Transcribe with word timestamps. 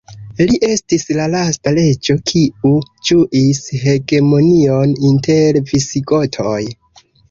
Li 0.51 0.55
estis 0.67 1.05
la 1.17 1.27
lasta 1.33 1.73
reĝo 1.75 2.17
kiu 2.33 2.73
ĝuis 3.11 3.63
hegemonion 3.85 5.01
inter 5.15 5.65
visigotoj. 5.73 6.61